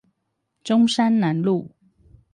[0.63, 1.69] 中山南路